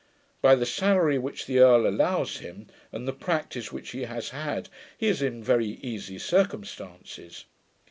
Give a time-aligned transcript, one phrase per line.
[0.41, 4.67] By the salary which the earl allows him, and the practice which he has had,
[4.97, 7.45] he is in very easy circumstances.